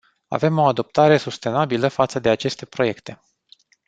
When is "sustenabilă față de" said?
1.17-2.29